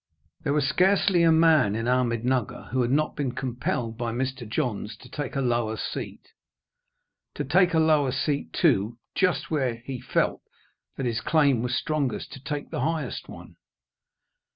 [0.43, 4.49] There was scarcely a man in Ahmednugger who had not been compelled by Mr.
[4.49, 6.29] Johns to take a lower seat;
[7.35, 10.41] to take a lower seat, too, just where he felt
[10.97, 13.57] that his claim was strongest to take the highest one.